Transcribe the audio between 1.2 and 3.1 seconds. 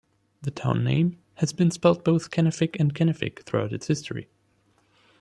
has been spelled both Kenefic and